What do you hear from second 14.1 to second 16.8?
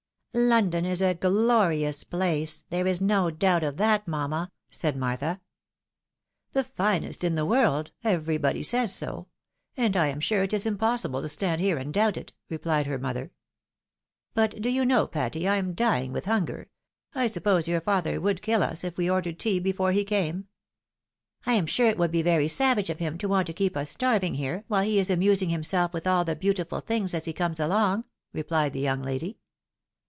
But do you know, Patty, I am dying with hunger.